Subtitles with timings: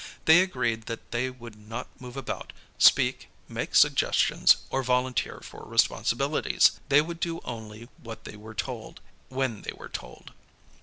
[0.25, 6.79] They agreed that they would not move about, speak, make suggestions, or volunteer for responsibilities.
[6.89, 10.33] They would do only what they were told, when they were told.